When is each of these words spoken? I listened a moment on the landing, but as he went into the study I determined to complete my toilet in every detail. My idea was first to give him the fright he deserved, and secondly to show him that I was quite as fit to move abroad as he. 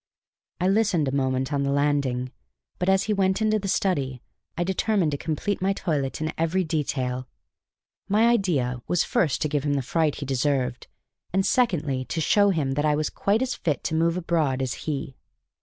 I 0.59 0.67
listened 0.67 1.07
a 1.07 1.11
moment 1.11 1.53
on 1.53 1.61
the 1.61 1.69
landing, 1.69 2.31
but 2.79 2.89
as 2.89 3.03
he 3.03 3.13
went 3.13 3.39
into 3.39 3.59
the 3.59 3.67
study 3.67 4.23
I 4.57 4.63
determined 4.63 5.11
to 5.11 5.17
complete 5.19 5.61
my 5.61 5.73
toilet 5.73 6.19
in 6.19 6.33
every 6.39 6.63
detail. 6.63 7.27
My 8.09 8.25
idea 8.27 8.81
was 8.87 9.03
first 9.03 9.43
to 9.43 9.47
give 9.47 9.63
him 9.63 9.73
the 9.75 9.83
fright 9.83 10.15
he 10.15 10.25
deserved, 10.25 10.87
and 11.31 11.45
secondly 11.45 12.03
to 12.05 12.19
show 12.19 12.49
him 12.49 12.71
that 12.71 12.83
I 12.85 12.95
was 12.95 13.11
quite 13.11 13.43
as 13.43 13.53
fit 13.53 13.83
to 13.83 13.93
move 13.93 14.17
abroad 14.17 14.59
as 14.59 14.73
he. 14.89 15.17